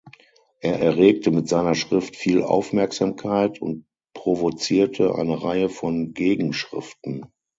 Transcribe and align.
Er 0.61 0.79
erregte 0.79 1.29
mit 1.29 1.47
seiner 1.47 1.75
Schrift 1.75 2.15
viel 2.15 2.41
Aufmerksamkeit 2.41 3.61
und 3.61 3.85
provozierte 4.15 5.13
eine 5.13 5.43
Reihe 5.43 5.69
von 5.69 6.13
Gegenschriften. 6.15 7.27